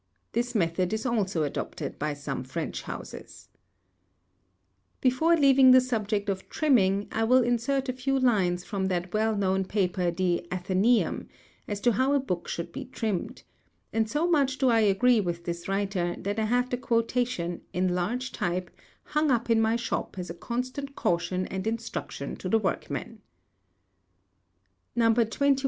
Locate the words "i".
7.11-7.23, 14.71-14.79, 16.39-16.45